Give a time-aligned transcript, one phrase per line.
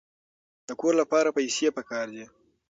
[0.67, 2.25] د کور لپاره پیسې پکار دي.